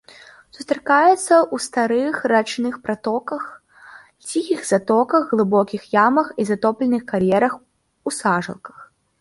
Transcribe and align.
Сустракаецца 0.57 1.09
ў 1.15 1.55
старых 1.65 2.15
рачных 2.33 2.79
пратоках, 2.87 3.43
ціхіх 4.31 4.65
затоках, 4.73 5.23
глыбокіх 5.35 5.81
ямах 6.07 6.27
і 6.45 6.47
затопленых 6.53 7.03
кар'ерах, 7.13 7.53
у 8.07 8.17
сажалках. 8.21 8.77